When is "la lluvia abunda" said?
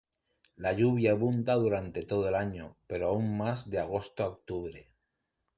0.55-1.53